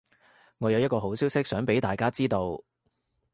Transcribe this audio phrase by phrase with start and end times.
[0.57, 2.59] 我有一個好消息想畀大家知道